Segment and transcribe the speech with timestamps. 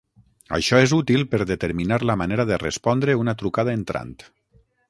[0.57, 4.19] Això és útil per determinar la manera de respondre una trucada entrant.